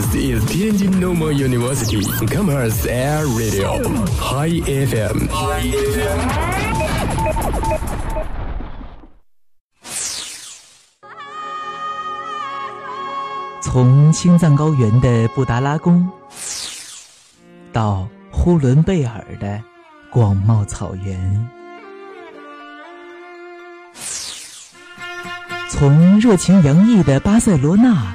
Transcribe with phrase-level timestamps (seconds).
[0.00, 3.82] This is Tianjin Normal University Commerce Air Radio
[4.16, 5.28] High FM。
[13.60, 16.08] 从青藏高原的布达拉宫，
[17.70, 19.62] 到呼伦贝尔的
[20.10, 21.46] 广袤草原，
[25.68, 28.14] 从热情洋溢的巴塞罗那，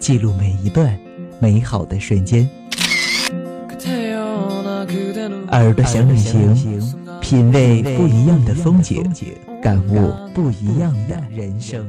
[0.00, 0.98] 记录每一段
[1.38, 2.48] 美好的瞬间。
[5.52, 9.04] 耳朵想旅行，品味不一样的风景，
[9.62, 11.86] 感悟不一样的人生。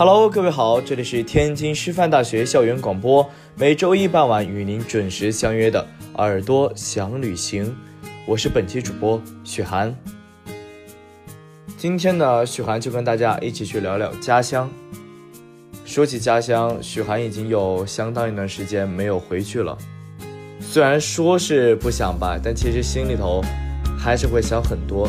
[0.00, 7.76] Hello，各位好，这里是天津师范大学校园广播，每周一傍晚与您准时相约的耳朵想旅行，
[8.24, 9.94] 我是本期主播许涵。
[11.76, 14.70] 今天呢，许涵就跟大家一起去聊聊家乡。
[15.84, 19.76] 说起家乡，许涵已经有相当一段时间没有回去了。
[20.62, 23.42] 虽然说是不想吧，但其实心里头
[23.98, 25.06] 还是会想很多。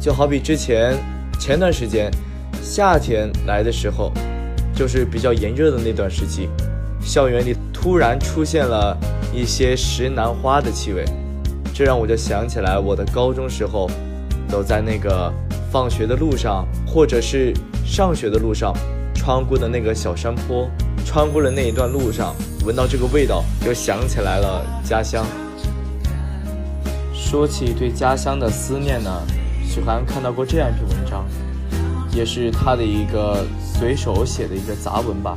[0.00, 0.96] 就好比之前
[1.38, 2.10] 前段时间。
[2.64, 4.10] 夏天来的时候，
[4.74, 6.48] 就是比较炎热的那段时期，
[6.98, 8.96] 校园里突然出现了
[9.34, 11.04] 一些石楠花的气味，
[11.74, 13.88] 这让我就想起来我的高中时候，
[14.48, 15.30] 走在那个
[15.70, 17.52] 放学的路上，或者是
[17.84, 18.74] 上学的路上，
[19.14, 20.66] 穿过的那个小山坡，
[21.04, 25.26] 穿过了那一段路上，闻到这个味道，就想起来了家乡。
[27.12, 29.10] 说起对家乡的思念呢，
[29.62, 31.26] 许涵看到过这样一篇文章。
[32.14, 35.34] 也是他的一个随手写的一个杂文吧，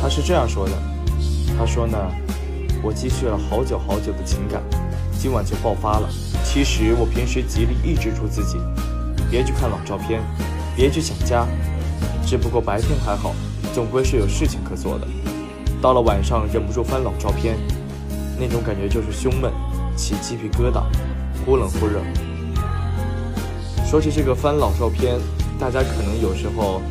[0.00, 0.72] 他是这样说的
[1.58, 1.98] ：“他说呢，
[2.80, 4.62] 我积蓄了好久好久的情感，
[5.18, 6.08] 今晚就爆发了。
[6.44, 8.56] 其实我平时极力抑制住自己，
[9.28, 10.22] 别去看老照片，
[10.76, 11.44] 别去想家。
[12.24, 13.34] 只不过白天还好，
[13.74, 15.08] 总归是有事情可做的。
[15.80, 17.56] 到了晚上，忍不住翻老照片，
[18.38, 19.50] 那种感觉就是胸闷，
[19.96, 20.84] 起鸡皮疙瘩，
[21.44, 22.00] 忽冷忽热。
[23.84, 25.18] 说起这个翻老照片。”
[25.62, 26.82] 大家可能有时候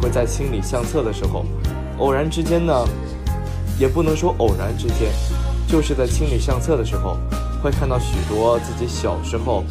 [0.00, 1.44] 会在清理相册的时候，
[1.98, 2.86] 偶然之间呢，
[3.80, 5.10] 也不能说偶然之间，
[5.66, 7.16] 就是在清理相册的时候，
[7.60, 9.64] 会看到许多自己小时候、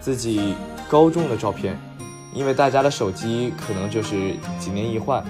[0.00, 0.56] 自己
[0.90, 1.78] 高中的照片。
[2.34, 5.22] 因为大家的手机可能就是几年一换，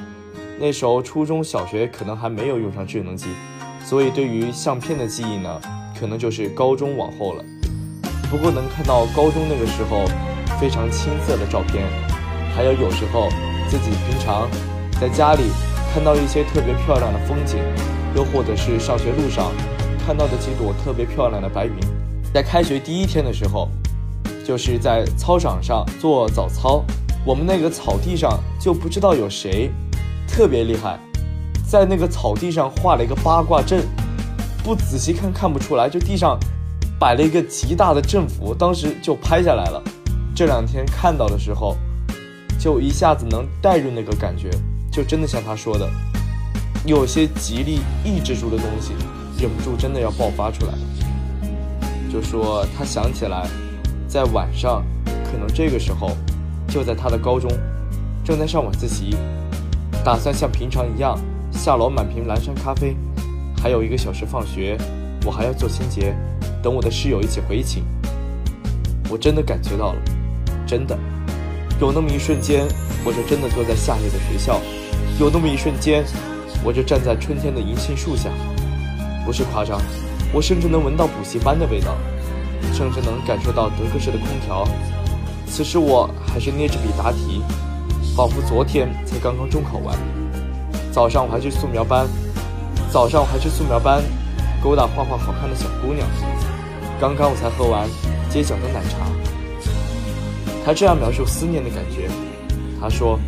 [0.59, 3.27] 那时候初中小学可能还没有用上智能机，
[3.85, 5.61] 所以对于相片的记忆呢，
[6.01, 7.45] 可能就是高中往后了。
[8.31, 10.07] 不过能看到高中那个时候
[10.59, 11.85] 非常青涩的照片。
[12.55, 13.31] 还有有时候
[13.67, 14.47] 自己平常
[15.01, 15.45] 在家里
[15.93, 17.59] 看到一些特别漂亮的风景，
[18.15, 19.51] 又或者是上学路上
[20.05, 21.75] 看到的几朵特别漂亮的白云。
[22.33, 23.69] 在开学第一天的时候，
[24.47, 26.85] 就是在操场上做早操，
[27.25, 29.71] 我们那个草地上就不知道有谁
[30.29, 30.99] 特别厉害，
[31.67, 33.83] 在那个草地上画了一个八卦阵，
[34.63, 36.39] 不仔细看看不出来，就地上
[36.99, 39.83] 摆了一个极大的阵符，当时就拍下来了。
[40.35, 41.79] 这两天看到的时候。
[42.63, 44.49] 就一下子能带入那个感觉，
[44.89, 45.91] 就真的像他说的，
[46.87, 48.93] 有些极力抑制住的东西，
[49.37, 50.73] 忍不住真的要爆发出来。
[52.09, 53.49] 就说他想起来，
[54.07, 54.85] 在晚上，
[55.25, 56.13] 可能这个时候，
[56.69, 57.51] 就在他的高中，
[58.23, 59.17] 正在上晚自习，
[60.05, 61.19] 打算像平常一样
[61.51, 62.97] 下楼买瓶蓝山咖啡，
[63.61, 64.79] 还有一个小时放学，
[65.27, 66.15] 我还要做清洁，
[66.63, 67.83] 等我的室友一起回寝。
[69.11, 70.03] 我真的感觉到了，
[70.65, 70.97] 真的。
[71.83, 72.65] 有那么一瞬间，
[73.05, 74.55] 我就真的坐在夏夜的学校；
[75.19, 76.05] 有那么一瞬间，
[76.63, 78.31] 我就站在春天的银杏树下。
[79.27, 79.81] 不是夸张，
[80.33, 81.97] 我甚至能闻到补习班的味道，
[82.73, 84.65] 甚至能感受到德克士的空调。
[85.49, 87.43] 此时我还是捏着笔答题，
[88.15, 89.99] 仿佛昨天才刚刚中考完。
[90.93, 92.07] 早上我还去素描班，
[92.93, 94.05] 早上我还去素描班，
[94.63, 96.07] 勾搭画画好看的小姑娘。
[97.01, 97.89] 刚刚我才喝完
[98.31, 99.22] 街角的奶茶。
[100.65, 102.09] 他这样描述思念的感觉，
[102.81, 103.19] 他说，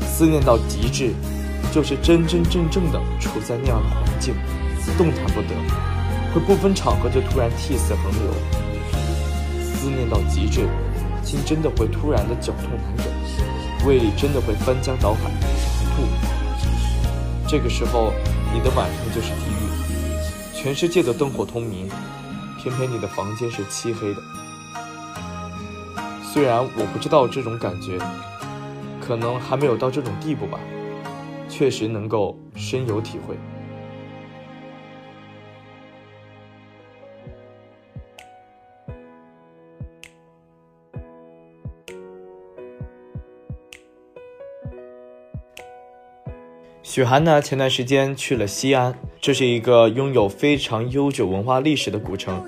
[0.00, 1.14] 思念到极致，
[1.72, 4.34] 就是真真正正的处在那样的环境，
[4.98, 5.48] 动弹不得，
[6.34, 8.32] 会不分场合就突然涕泗横流。
[9.74, 10.68] 思念到极致，
[11.24, 16.02] 心真的会突然的绞痛难忍，胃里真的会翻江倒海，想吐。
[17.48, 18.12] 这个时候，
[18.52, 21.88] 你的晚上就是地狱，全世界的灯火通明，
[22.62, 24.22] 偏偏你的房间是漆黑的。
[26.32, 27.98] 虽然我不知道这种感觉，
[29.02, 30.58] 可能还没有到这种地步吧，
[31.46, 33.36] 确实能够深有体会。
[46.82, 52.42] 许涵呢，前段时间去了西安，这是一个拥有非常悠久文化历史的古城，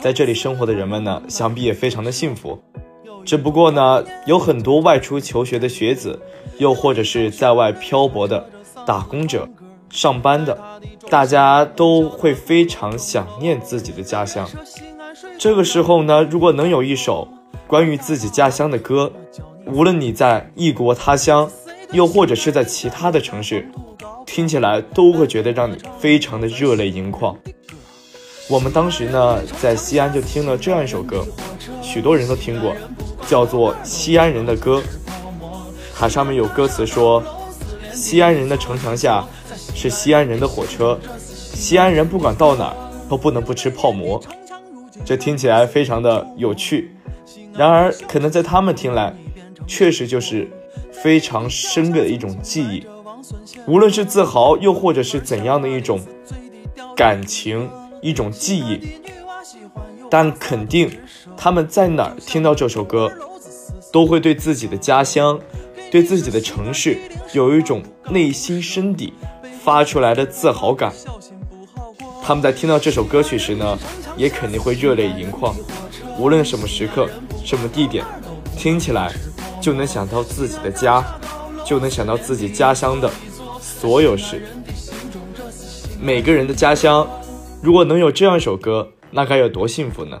[0.00, 2.58] 在这里生活的人们呢，想必也非常的幸福。
[3.26, 6.18] 只不过呢，有很多外出求学的学子，
[6.58, 8.48] 又或者是在外漂泊的
[8.86, 9.48] 打工者、
[9.90, 10.56] 上班的，
[11.10, 14.48] 大家都会非常想念自己的家乡。
[15.36, 17.26] 这个时候呢，如果能有一首
[17.66, 19.12] 关于自己家乡的歌，
[19.66, 21.50] 无论你在异国他乡，
[21.90, 23.68] 又或者是在其他的城市，
[24.24, 27.36] 听起来都会觉得让你非常的热泪盈眶。
[28.48, 31.26] 我们当时呢，在西安就听了这样一首歌，
[31.82, 32.72] 许多人都听过。
[33.26, 34.78] 叫做《西安人的歌》，
[35.94, 37.22] 它上面有歌词说
[37.92, 39.24] ：“西安人的城墙下
[39.74, 42.76] 是西安人的火车，西安人不管到哪儿
[43.08, 44.22] 都不能不吃泡馍。”
[45.04, 46.96] 这听起来非常的有趣，
[47.52, 49.14] 然而可能在他们听来，
[49.66, 50.50] 确实就是
[50.90, 52.86] 非常深刻的一种记忆，
[53.66, 56.00] 无论是自豪，又或者是怎样的一种
[56.96, 57.68] 感情、
[58.00, 58.80] 一种记忆，
[60.08, 60.90] 但肯定。
[61.36, 63.12] 他们在哪儿听到这首歌，
[63.92, 65.38] 都会对自己的家乡、
[65.90, 66.98] 对自己的城市
[67.32, 69.12] 有一种内心深底
[69.62, 70.92] 发出来的自豪感。
[72.22, 73.78] 他们在听到这首歌曲时呢，
[74.16, 75.54] 也肯定会热泪盈眶。
[76.18, 77.08] 无论什么时刻、
[77.44, 78.04] 什么地点，
[78.56, 79.12] 听起来
[79.60, 81.04] 就能想到自己的家，
[81.64, 83.08] 就能想到自己家乡的
[83.60, 84.42] 所有事。
[86.00, 87.08] 每个人的家乡，
[87.62, 90.20] 如果能有这样一首歌，那该有多幸福呢？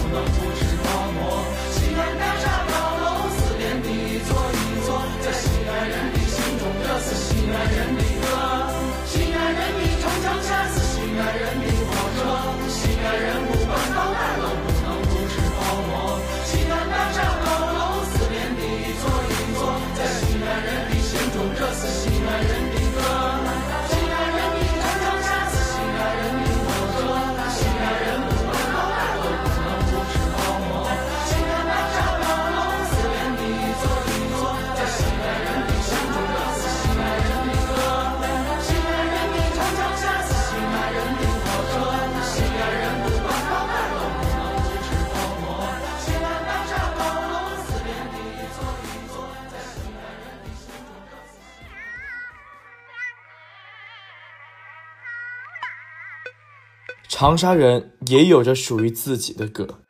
[57.21, 59.81] 长沙人也有着属于自己的歌。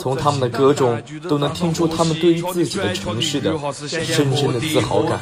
[0.00, 3.52] 从他们的歌中都能听出他们对于自己的城市的
[3.88, 5.20] 深深的自豪感。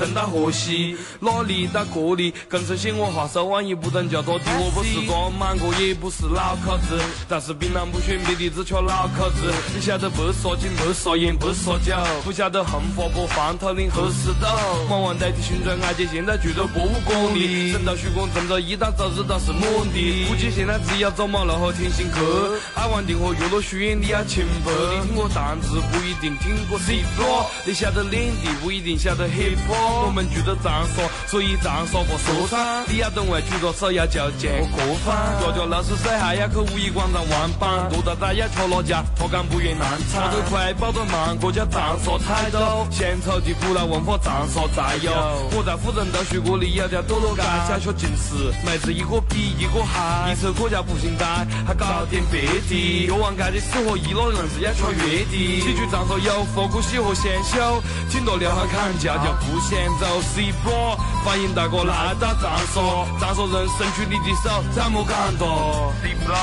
[1.21, 4.45] 哪里到这里，更是显我哈手往一不等叫做地。
[4.59, 9.53] 我不是装满哥，也不是脑壳子，但是槟榔不选别的，只缺脑壳子。
[9.75, 14.57] 你晓得不说金，不说烟，不说酒，不晓得横幅不放头领何时到？
[14.91, 17.71] 往往代替旋转爱姐，现在住在博物馆里。
[17.71, 20.27] 人到徐广正着一到走日都是满地。
[20.29, 24.23] 估计现在只要走马路和听新歌，爱玩定和娱乐轩，你要
[24.65, 24.73] 请。
[25.03, 30.07] 你听过弹子不一定听过 C 罗，你晓得领地不一定晓得 hip hop。
[30.07, 32.85] 我们住在长沙，所以长沙话说唱。
[32.89, 35.17] 你要懂外，举着手要叫见我过番。
[35.41, 37.89] 家家六十岁，还要去五一广场玩板。
[37.91, 39.03] 多大大要吃哪家？
[39.17, 40.23] 他讲不愿难产。
[40.23, 42.87] 跑得快，跑得忙，这叫长沙菜豆。
[42.91, 45.13] 献丑的古老文化，长沙才有。
[45.57, 50.33] 我在富人读书，这里有条堕落街，小学近视，妹子一个比一个嗨。
[50.33, 51.25] 一车国家步行街，
[51.67, 53.07] 还搞点别的。
[53.07, 54.42] 越王街的死活一老人。
[54.43, 55.61] 儿子眼戳月底。
[55.61, 55.87] 喜剧
[56.27, 57.81] 有，复古喜和先修，
[58.11, 65.95] 请多留下看家叫不先走 C 波，欢迎大哥来打张所，张所人伸出你的手，咱们干多。
[66.03, 66.35] C 波，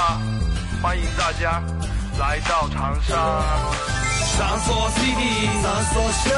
[0.82, 1.62] 欢迎大家
[2.18, 3.14] 来到长沙。
[4.38, 6.32] 张所 CD，张所秀，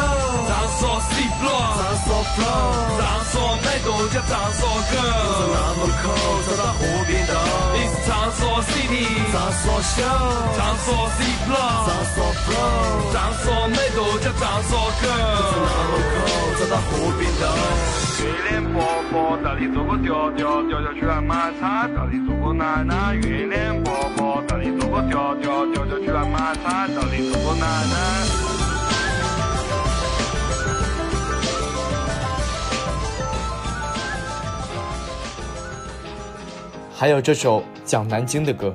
[0.49, 4.93] 张所 C floor，张所 flow，张所美都叫张所歌。
[5.37, 6.03] 从南门口
[6.41, 7.31] 走到湖边头，
[7.75, 8.30] 你是张所
[9.31, 10.03] 张所秀，
[10.57, 11.51] 张所 cfl
[11.88, 14.71] 张所 flow，张所美都叫张所
[15.01, 15.03] 歌。
[15.50, 16.19] 从南门口
[16.60, 17.41] 走到湖边头。
[18.21, 18.75] 月亮婆
[19.10, 23.15] 婆到底做过丢丢，丢丢去玩马叉，到底做过奶奶。
[23.15, 27.95] 月亮婆婆到底做过丢丢，丢丢去玩马叉，到底做过奶奶。
[36.93, 38.73] 还有这首讲南京的歌。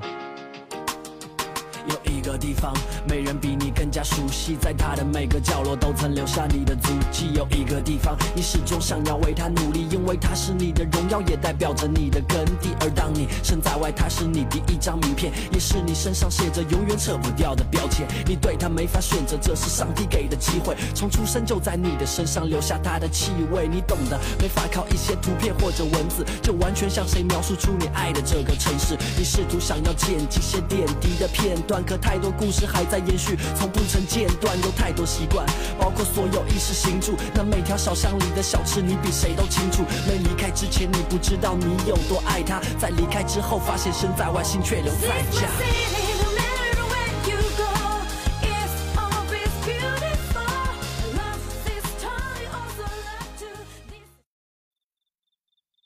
[2.37, 2.73] 地方。
[3.09, 7.31] 没人比你更加熟悉，在它的每个角落都曾留下你的足迹。
[7.35, 12.71] 有一个地方，你始终想要为它努力，因为它是你的荣耀，也代表着你的根蒂。
[12.81, 18.07] 而当你身在外，它是你第一张名片，也是你身上写着永远扯不掉的标签。
[18.27, 23.69] 你对它没法选择，这是上帝给的机会，从出生就在你的身上留下它的气味。
[23.69, 28.97] 你懂得，没法靠一些图片或者文字，就完全向谁描述出你爱的这个城市。
[29.17, 32.97] 你试图想要剪辑些点滴的片段，可太多故事还在。
[33.07, 35.47] 延续，从不曾间断，有太多习惯，
[35.79, 37.15] 包括所有意识行住。
[37.33, 39.85] 那每条小巷里的小吃，你比谁都清楚。
[40.09, 45.47] 没离开之前，你不知道你有多爱他；在离开之后，发现身在外，心却留在家。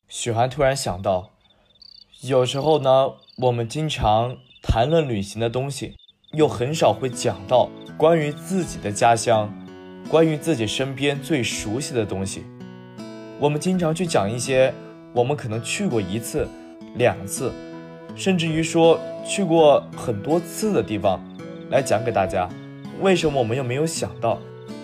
[0.08, 1.32] 许涵突然想到，
[2.22, 5.99] 有时候呢，我们经常谈论旅行的东西。
[6.36, 9.52] 又很少会讲到关于自己的家乡，
[10.08, 12.44] 关于自己身边最熟悉的东西。
[13.40, 14.72] 我们经常去讲一些
[15.12, 16.46] 我们可能去过一次、
[16.94, 17.52] 两次，
[18.14, 21.20] 甚至于说去过很多次的地方，
[21.68, 22.48] 来讲给大家。
[23.00, 24.38] 为什么我们又没有想到，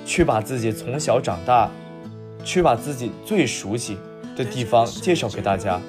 [0.04, 1.70] 去把自己从小长大，
[2.42, 3.96] 去把自己最熟悉
[4.36, 5.80] 的地方介绍给大家？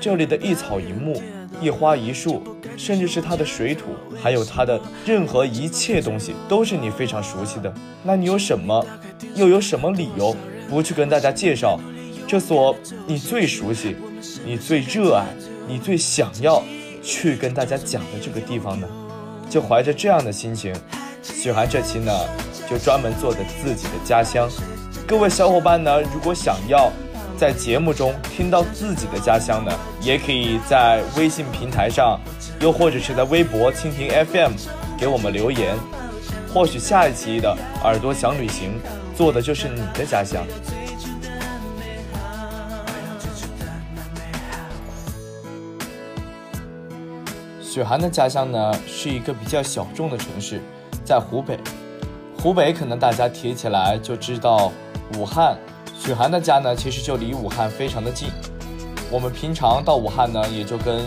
[0.00, 1.22] 这里的一草一木。
[1.60, 2.42] 一花一树，
[2.76, 3.90] 甚至是它的水土，
[4.22, 7.72] 还有它的任何一切东西，都是你非常熟悉的。
[8.02, 8.84] 那你有什么，
[9.34, 10.34] 又有什么理由
[10.68, 11.78] 不去跟大家介绍
[12.26, 12.74] 这所
[13.06, 13.96] 你最熟悉、
[14.44, 15.26] 你最热爱、
[15.68, 16.62] 你最想要
[17.02, 18.88] 去跟大家讲的这个地方呢？
[19.48, 20.74] 就怀着这样的心情，
[21.22, 22.12] 许涵这期呢，
[22.68, 24.48] 就专门做的自己的家乡。
[25.06, 26.92] 各位小伙伴呢，如果想要。
[27.36, 32.18] 在节目中听到自己的家乡呢，也可以在微信平台上，
[32.60, 34.52] 又或者是在微博蜻蜓 FM
[34.96, 35.76] 给我们留言。
[36.52, 38.80] 或许下一期的耳朵想旅行，
[39.16, 40.46] 做的就是你的家乡。
[47.60, 50.60] 雪涵的家乡呢，是一个比较小众的城市，
[51.04, 51.58] 在湖北。
[52.38, 54.70] 湖北可能大家提起来就知道
[55.18, 55.58] 武汉。
[56.04, 58.28] 许涵的家呢，其实就离武汉非常的近。
[59.10, 61.00] 我们平常到武汉呢，也就跟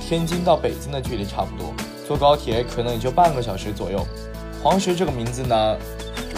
[0.00, 1.74] 天津到北京的距离差不多，
[2.06, 4.06] 坐高铁可能也就半个小时左右。
[4.62, 5.76] 黄石这个名字呢，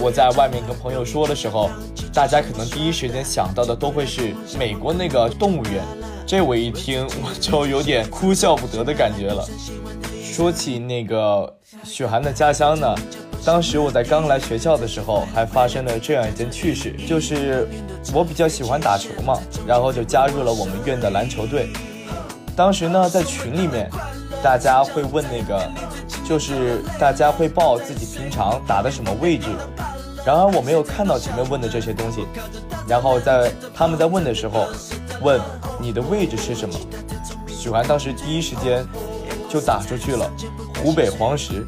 [0.00, 1.68] 我在外面跟朋友说的时候，
[2.10, 5.84] 大家可能第一时间想到的都会是美国那个动物园。
[6.26, 9.46] 这我一听，我就有点哭笑不得的感觉了。
[10.22, 12.94] 说起那个许涵的家乡呢。
[13.44, 17.66] 当时我在刚来学校的时候，还发生了这样一件趣事，就是
[18.12, 21.70] 我比较喜欢打球嘛，然后就加入了我们院的篮球队。
[22.54, 23.88] 当时呢，在群里面，
[24.42, 25.70] 大家会问那个，
[26.28, 29.46] 就是大家会报自己平常打的什么位置。
[30.26, 32.26] 然而我没有看到前面问的这些东西，
[32.86, 34.66] 然后在他们在问的时候，
[35.22, 35.40] 问
[35.80, 36.74] 你的位置是什么？
[37.48, 38.84] 许涵当时第一时间
[39.48, 40.30] 就打出去了，
[40.82, 41.66] 湖北黄石。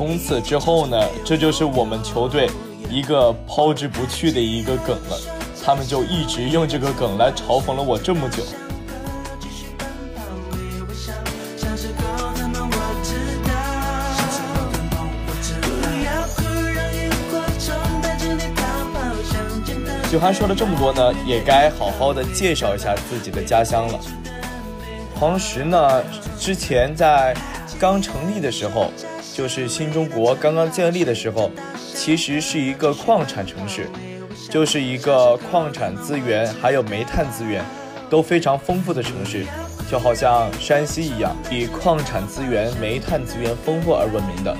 [0.00, 2.48] 从此之后呢，这就是我们球队
[2.88, 5.18] 一个抛之不去的一个梗了。
[5.62, 8.42] 他们就一直用这个梗来嘲讽了我这么久。
[20.10, 24.00] 许涵说了这么多呢，也该好好的介绍一下自己的家乡了。
[25.16, 26.02] 黄石呢，
[26.38, 27.36] 之前在
[27.78, 28.90] 刚成立的时候。
[29.40, 31.50] 就是新中国刚刚建立的时候，
[31.94, 33.88] 其实是一个矿产城市，
[34.50, 37.64] 就是一个矿产资源还有煤炭资源
[38.10, 39.46] 都非常丰富的城市。
[39.90, 44.54] 就好像山西一样，以矿产资源、煤炭资源丰富而闻名的。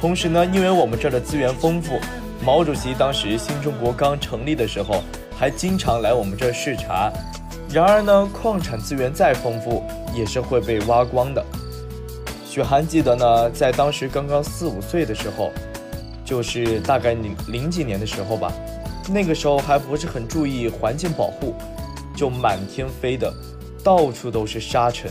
[0.00, 1.98] 同时呢，因为我们这儿的资源丰富，
[2.44, 5.02] 毛主席当时新中国刚成立的时候，
[5.36, 7.12] 还经常来我们这儿视察。
[7.68, 9.82] 然而呢，矿产资源再丰富，
[10.14, 11.44] 也是会被挖光的。
[12.58, 15.52] 许涵记得呢，在当时刚刚四五岁的时候，
[16.24, 18.52] 就是大概零零几年的时候吧，
[19.08, 21.54] 那个时候还不是很注意环境保护，
[22.16, 23.32] 就满天飞的，
[23.84, 25.08] 到处都是沙尘。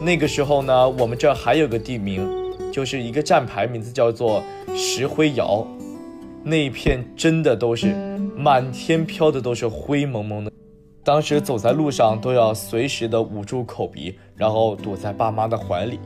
[0.00, 2.28] 那个时候呢，我们这还有个地名，
[2.72, 4.42] 就是一个站牌，名字叫做
[4.74, 5.64] 石灰窑。
[6.42, 7.94] 那一片真的都是
[8.36, 10.50] 满天飘的，都是灰蒙蒙的。
[11.04, 16.00] 当时走在路上都要随时的捂住口鼻，然后躲在爸妈的怀里。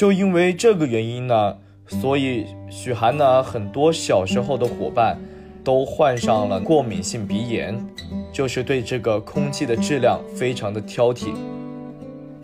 [0.00, 1.54] 就因为这个原因呢，
[1.86, 5.18] 所以许涵呢很多小时候的伙伴
[5.62, 7.78] 都患上了过敏性鼻炎，
[8.32, 11.34] 就是对这个空气的质量非常的挑剔。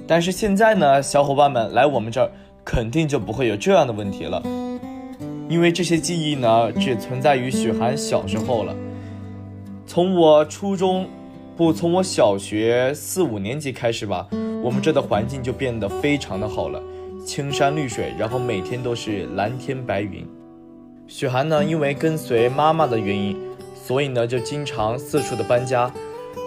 [0.07, 2.31] 但是现在呢，小伙伴们来我们这儿
[2.63, 4.43] 肯定就不会有这样的问题了，
[5.49, 8.77] 因为这些记忆呢只存在于许涵小时候了。
[9.87, 11.09] 从我初中。
[11.57, 14.29] 不，从我小学四五年级开始吧，
[14.63, 16.83] 我们这的环境就变得非常的好了，
[17.27, 20.25] 青山绿水，然后每天都是蓝天白云。
[21.09, 23.37] 雪涵呢，因为跟随妈妈的原因，
[23.75, 25.93] 所以呢就经常四处的搬家。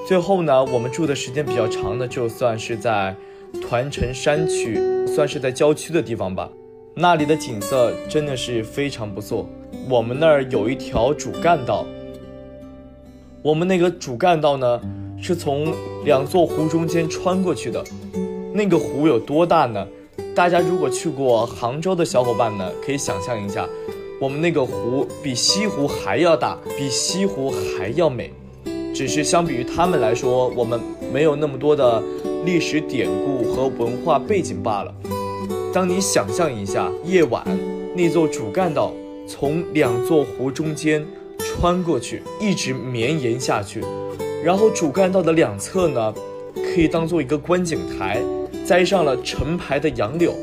[0.08, 3.14] 最后呢，我们住的时间比较长的，就算是在
[3.62, 6.50] 团城山区，算是在郊区的地方吧。
[6.96, 9.50] 那里的景色真的是非常不错。
[9.90, 11.86] 我们那儿有一条主干道，
[13.42, 14.82] 我们那个主干道呢。
[15.22, 15.74] 是从
[16.06, 17.84] 两座湖中间穿过去的，
[18.54, 19.86] 那个湖有多大呢？
[20.36, 23.68] 大家如果去过杭州的小伙伴呢，可以想象一下，
[24.22, 28.32] 我们那个湖比西湖还要大，比西湖还要美。
[28.94, 30.80] 只是相比于他们来说，我们
[31.14, 32.02] 没有那么多的
[32.46, 34.94] 历史典故和文化背景罢了。
[35.74, 37.46] 当你想象一下，夜晚
[37.96, 38.94] 那座主干道
[39.28, 41.06] 从两座湖中间
[41.38, 43.82] 穿过去，一直绵延下去。
[44.44, 46.14] 然后主干道的两侧呢，
[46.56, 48.22] 可以当做一个观景台，
[48.70, 50.36] 栽上了成排的杨柳。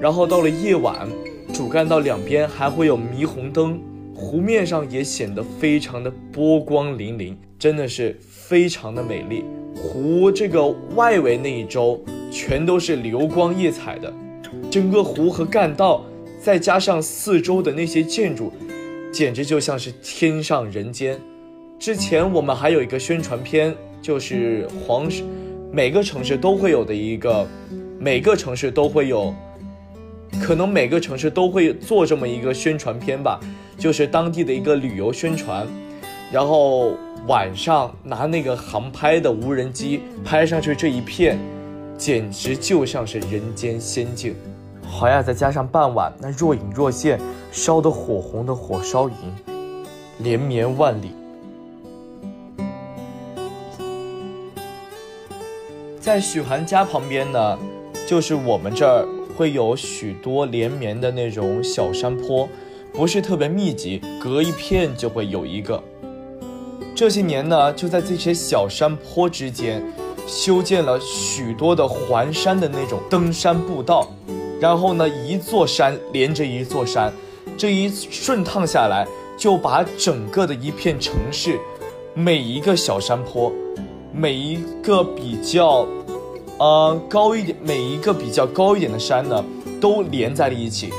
[0.00, 1.06] 然后到了夜晚，
[1.52, 3.80] 主干道两边还会有霓虹灯，
[4.12, 9.44] 湖面上也显得非常的波光粼粼，真的是非常的美丽。
[9.76, 14.12] 湖这个外围那一周全都是流光溢彩的，
[14.68, 16.04] 整个湖和干道，
[16.42, 18.52] 再加上四周的那些建筑，
[19.12, 21.16] 简直就像是天上人间。
[21.78, 25.22] 之前我们还有一个宣传片，就是黄石，
[25.74, 27.44] 每个城市都会有的一个，
[27.98, 29.34] 每个城市都会有，
[30.40, 33.40] 可能每个城市都会做这么一个宣传片吧，
[33.76, 35.66] 就是当地的一个旅游宣传，
[36.30, 36.92] 然后
[37.26, 41.36] 晚上拿那个航拍的无人机拍上去这一片，
[41.98, 44.32] 简直就像是人间仙境。
[44.80, 47.18] 好呀，再加上傍晚那若隐若现、
[47.50, 49.14] 烧得火红的火烧云，
[50.20, 51.10] 连绵万里。
[56.04, 57.58] 在许涵家旁边呢，
[58.06, 62.46] 就是我们这儿会有许多连绵的那种小山坡，
[62.92, 65.82] 不是特别密集，隔一片就会有一个。
[66.94, 69.82] 这些年呢，就在这些小山坡之间，
[70.26, 74.06] 修建了许多的环山的那种登山步道，
[74.60, 77.10] 然后呢，一座山连着一座山，
[77.56, 81.58] 这一顺趟下来，就把整个的一片城市，
[82.12, 83.50] 每一个小山坡。
[84.16, 85.84] 每一个比较，
[86.58, 89.44] 呃高一点，每一个比较高一点的山呢，
[89.80, 90.90] 都连在了一起。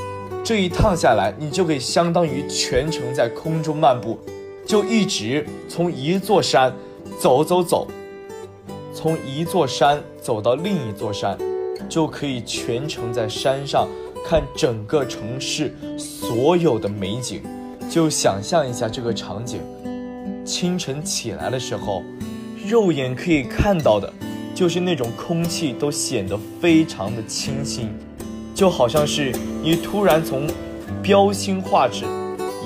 [0.44, 4.20] 这一趟下来，你就可以相当于全程在空中漫步，
[4.66, 6.74] 就一直从一座山
[7.18, 7.88] 走走走，
[8.94, 11.38] 从一座山走到另一座山，
[11.88, 13.88] 就可以全程在山上
[14.26, 17.42] 看整个城市所有的美景。
[17.90, 19.62] 就想象一下这个场景，
[20.44, 22.04] 清晨起来的时候。
[22.68, 24.12] 肉眼可以看到的，
[24.56, 27.90] 就是那种空气都显得非常的清新，
[28.56, 30.48] 就好像是你突然从
[31.04, 32.06] 标清画质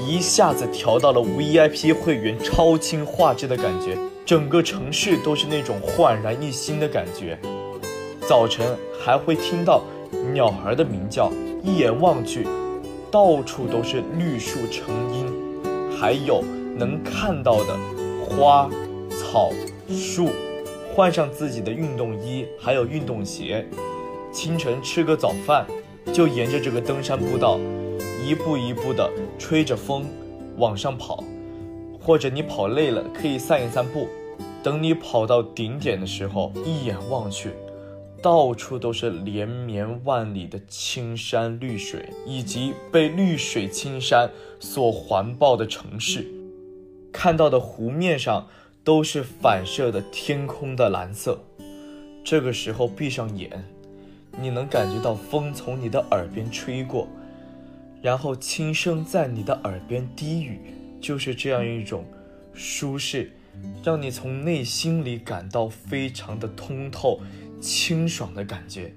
[0.07, 7.37] 一下子调到了 VIP 会员超清画质的感觉，整个城市都是那种焕然一新的感觉。
[8.25, 8.65] 早晨
[9.03, 9.83] 还会听到
[10.33, 11.29] 鸟儿的鸣叫，
[11.61, 12.47] 一眼望去，
[13.11, 15.25] 到处都是绿树成荫，
[15.99, 16.41] 还有
[16.77, 17.77] 能看到的
[18.25, 18.69] 花
[19.09, 19.51] 草。
[19.89, 20.29] 树，
[20.93, 23.65] 换上自己的运动衣，还有运动鞋，
[24.31, 25.65] 清晨吃个早饭，
[26.13, 27.59] 就沿着这个登山步道，
[28.23, 30.05] 一步一步的吹着风
[30.57, 31.23] 往上跑，
[31.99, 34.07] 或者你跑累了可以散一散步，
[34.61, 37.49] 等你跑到顶点的时候，一眼望去，
[38.21, 46.27] 到处都是连绵万里的青山绿水，以及被绿水青山所环抱的城市。
[47.11, 48.47] 看到的湖面上
[48.83, 51.39] 都是反射的天空的蓝色。
[52.23, 53.63] 这个时候闭上眼，
[54.39, 57.07] 你能感觉到风从你的耳边吹过，
[58.01, 60.59] 然后轻声在你的耳边低语，
[61.01, 62.05] 就是这样一种
[62.53, 63.31] 舒适。
[63.83, 67.19] 让你从内心里感到非常的通透、
[67.59, 68.93] 清爽的感觉。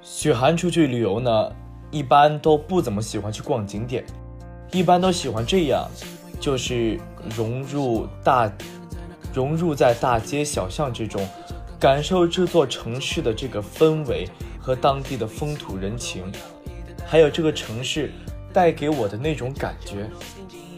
[0.00, 1.54] 许涵出去旅游呢，
[1.94, 4.04] 一般都不怎么喜欢去逛景点，
[4.72, 5.88] 一般都喜欢这样，
[6.40, 6.98] 就是
[7.36, 8.50] 融入大，
[9.32, 11.24] 融入在大街小巷之中，
[11.78, 14.28] 感受这座城市的这个氛围
[14.58, 16.24] 和当地的风土人情，
[17.06, 18.10] 还有这个城市。
[18.52, 20.08] 带给我的那种感觉，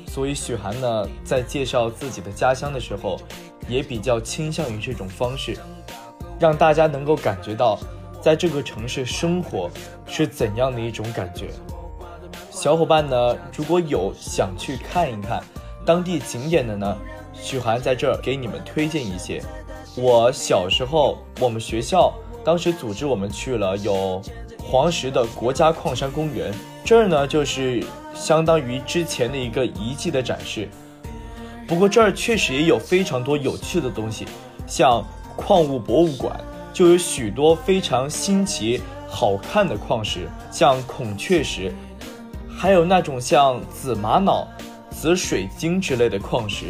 [0.08, 3.20] 所以许涵呢，在介绍自己的家乡的时候，
[3.68, 5.58] 也比较倾向于这种方式，
[6.40, 7.78] 让大家能够感觉到，
[8.26, 9.70] 在这个城市生活
[10.04, 11.50] 是怎样的一种感觉。
[12.50, 15.40] 小伙伴呢，如果有想去看一看
[15.84, 16.98] 当地景点的呢，
[17.32, 19.40] 许涵在这儿给你们推荐一些。
[19.94, 22.12] 我小时候，我们学校
[22.44, 24.20] 当时组织我们去了有
[24.58, 26.52] 黄石的国家矿山公园。
[26.84, 27.80] 这儿呢，就是
[28.12, 30.68] 相当于之前的一个遗迹的展示。
[31.68, 34.26] 不过这儿确实也有非常多有趣的东西，
[34.66, 35.04] 像
[35.36, 36.36] 矿物博物馆
[36.76, 41.72] 就有许多非常新奇好看的矿石，像孔雀石，
[42.54, 44.46] 还有那种像紫玛瑙、
[44.90, 46.66] 紫水晶之类的矿石，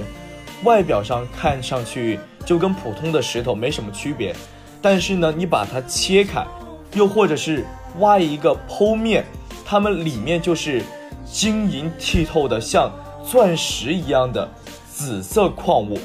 [0.63, 4.33] 外表上看上去就跟普通的石头没什么区别，
[4.81, 6.47] 但是呢，你把它切开，
[6.95, 7.67] 又或者是
[7.99, 9.25] 挖一个剖面。
[9.65, 10.85] 它们里面就是
[11.25, 12.93] 晶莹剔透的，像
[13.29, 14.49] 钻石一样的
[14.89, 15.99] 紫色矿物，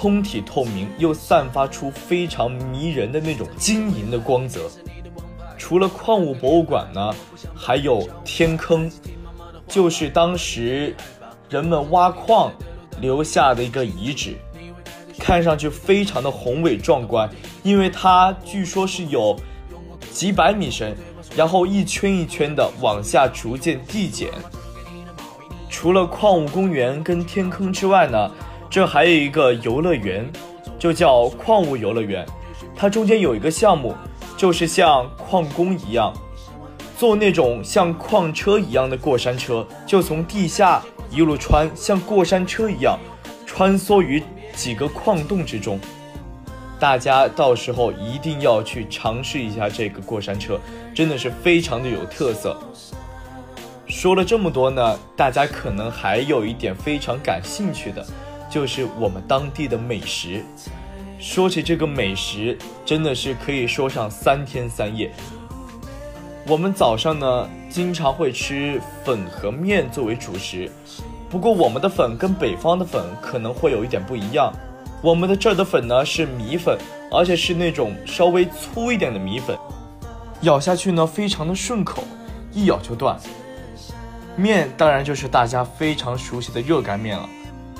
[0.00, 4.70] 通体透明，又散发出非常迷人的那种晶莹的光泽。
[5.56, 7.12] 除了矿物博物馆呢，
[7.52, 8.88] 还有天坑，
[9.66, 10.94] 就是当时
[11.50, 12.52] 人们挖矿
[13.00, 14.36] 留下的一个遗址，
[15.18, 17.28] 看上去非常的宏伟壮观，
[17.64, 19.36] 因为它据说是有
[20.12, 20.96] 几百米深。
[21.36, 24.30] 然后一圈一圈的往下逐渐递减。
[25.68, 28.30] 除了矿物公园跟天坑之外呢，
[28.70, 30.30] 这还有一个游乐园，
[30.78, 32.26] 就叫矿物游乐园。
[32.76, 33.94] 它中间有一个项目，
[34.36, 36.12] 就是像矿工一样，
[36.96, 42.98] 坐那种像矿车一样的过山车，就从地下一路穿，像过山车一样
[43.46, 44.22] 穿梭于
[44.54, 45.80] 几个矿洞之中。
[46.78, 50.60] 大家到时候一定要去尝试一下这个过山车，
[50.94, 52.56] 真的是非常的有特色。
[53.88, 58.06] 说了这么多呢，大家可能还有一点非常感兴趣的，
[58.48, 60.44] 就是我们当地的美食。
[61.18, 65.12] 说起这个美食，真的是可以说上三天三夜。
[66.46, 70.70] 我们早上呢，经常会吃粉和面作为主食，
[71.28, 74.52] 不过我们的粉跟北方的粉可能会有一点不一样。
[75.02, 76.78] 我们的这儿的粉呢是米粉，
[77.12, 79.58] 而且是那种稍微粗一点的米粉，
[80.42, 82.02] 咬下去呢非常的顺口，
[82.52, 83.18] 一咬就断。
[84.36, 87.28] 面当然就是大家非常熟悉的热干面了，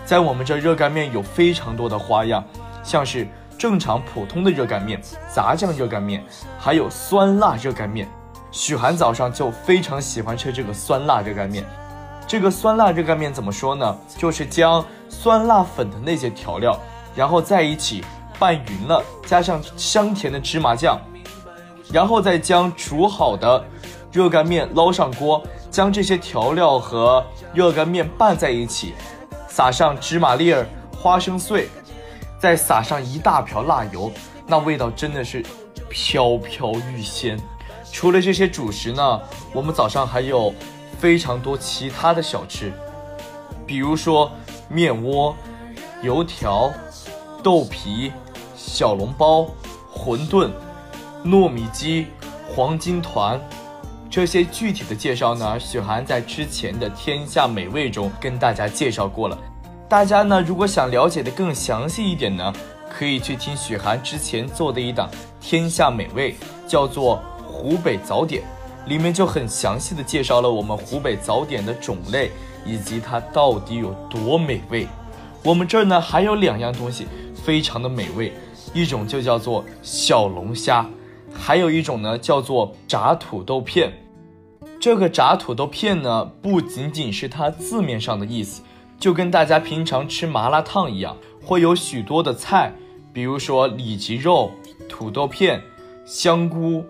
[0.09, 2.43] 在我们这热干面有非常多的花样，
[2.83, 4.99] 像是正常普通的热干面、
[5.31, 6.25] 杂酱热干面，
[6.59, 8.09] 还有酸辣热干面。
[8.51, 11.63] 许涵早上就非常喜欢吃这个酸辣热干面。
[12.27, 13.99] 这个酸辣热干面怎么说呢？
[14.17, 16.75] 就是将酸辣粉的那些调料。
[17.15, 18.03] 然后在一起
[18.39, 20.99] 拌匀了，加上香甜的芝麻酱，
[21.93, 23.63] 然后再将煮好的
[24.11, 28.95] 热干面捞上锅，将这些调料和热干面拌在一起，
[29.59, 30.65] 撒上芝麻粒儿、
[30.97, 31.69] 花生碎，
[32.39, 34.09] 再撒上一大瓢辣油，
[34.47, 35.45] 那味道真的是
[35.91, 37.37] 飘飘欲仙。
[37.91, 39.21] 除了这些主食呢，
[39.53, 40.55] 我们早上还有
[41.01, 42.73] 非常多其他的小吃，
[43.67, 44.31] 比如说
[44.69, 45.35] 面窝、
[46.03, 46.73] 油条。
[47.43, 48.13] 豆皮、
[48.57, 49.47] 小笼包、
[49.93, 50.51] 馄饨、
[51.25, 52.09] 糯米鸡、
[52.49, 53.41] 黄金团，
[54.11, 59.39] 这些具体的介绍呢，许涵在之前的《天下美味》中跟大家介绍过了。
[59.89, 62.53] 大家呢，如果想了解的更详细一点呢，
[62.91, 65.09] 可以去听许涵之前做的一档
[65.41, 66.33] 《天下美味》，
[66.71, 68.43] 叫做《湖北早点》，
[68.89, 72.31] 里面就很详细的介绍了我们湖北早点的种类
[72.67, 74.87] 以及它到底有多美味。
[75.43, 77.07] 我们这儿呢，还有两样东西。
[77.43, 78.35] 非常的美味，
[78.75, 80.85] 一种就叫做小龙虾，
[81.33, 83.91] 还有一种呢叫做炸土豆片。
[84.79, 88.61] 这个炸土豆片呢，不仅仅是它字面上的意思，
[88.99, 92.73] 就跟大家平常吃麻辣烫一样，会有许多的菜，
[93.13, 94.51] 比如说里脊肉、
[94.89, 95.63] 土豆片、
[96.05, 96.85] 香菇、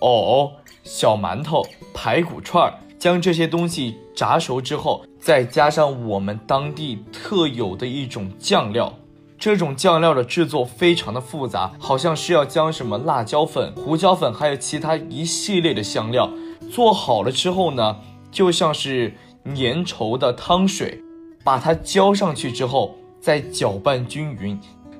[0.00, 2.74] 藕、小馒头、排骨串儿。
[2.96, 8.94] 将这些东西炸熟之后，再加上我们当地特有的一种酱料。
[9.38, 16.30] 这种酱料的制作非常的复杂，好像是要将什么辣椒粉、胡椒粉，还有其他一系列的香料
[16.70, 17.98] 做好了之后呢，
[18.30, 21.03] 就像是粘稠的汤水，
[21.44, 24.58] 把它浇上去之后，再搅拌均匀，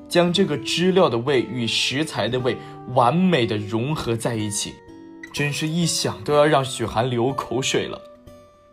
[0.09, 2.57] 将这个汁料的味与食材的味
[2.95, 4.75] 完美的融合在一起。
[5.33, 8.01] 真是一想都要让许寒流口水了。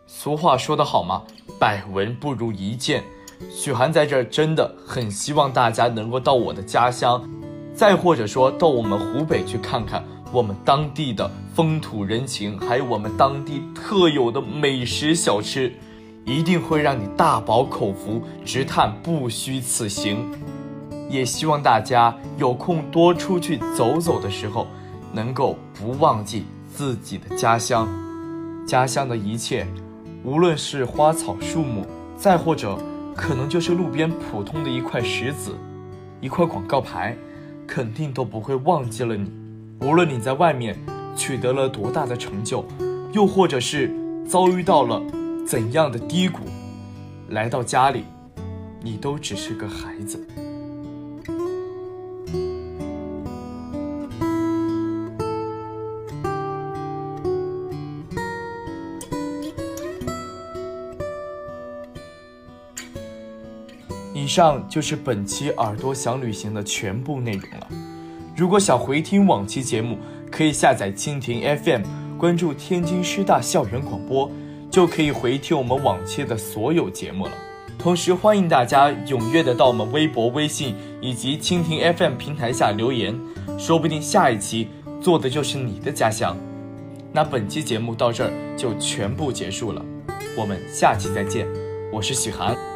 [0.06, 1.22] 俗话说得好嘛，
[1.58, 3.02] 百闻不如一见。
[3.50, 7.28] 许寒在这儿真的很希望大家能够到我的家乡，
[7.74, 15.74] 再或者说到我们湖北去看看我们当地的风土人情，还有我们当地特有的美食小吃，
[16.24, 20.30] 一定会让你大饱口福，直叹不虚此行。
[21.08, 24.66] 也希望大家有空多出去走走的时候。
[25.14, 27.86] 能够不忘记自己的家乡，
[28.66, 29.66] 家乡的一切，
[30.24, 32.78] 无论是花草树木，再或者
[33.14, 35.54] 可能就是路边普通的一块石子，
[36.22, 37.14] 一块广告牌，
[37.66, 39.30] 肯定都不会忘记了你。
[39.82, 40.78] 无论你在外面
[41.14, 42.64] 取得了多大的成就，
[43.12, 43.94] 又或者是
[44.26, 45.02] 遭遇到了
[45.46, 46.40] 怎样的低谷，
[47.28, 48.04] 来到家里，
[48.80, 50.26] 你都只是个孩子。
[64.14, 67.66] 以上就是本期耳朵想旅行的全部内容了。
[68.34, 69.98] 如果想回听往期节目，
[70.30, 71.82] 可以下载蜻蜓 FM，
[72.16, 74.30] 关注天津师大校园广播，
[74.72, 77.32] 就可以回听我们往期的所有节目了。
[77.78, 83.14] 同时，欢迎大家踊跃的到我们微博、微信以及蜻蜓 FM 平台下留言，
[83.58, 86.36] 说不定下一期做的就是你的家乡。
[87.12, 89.84] 那本期节目到这儿就全部结束了，
[90.38, 91.46] 我们下期再见，
[91.92, 92.71] 我是许涵。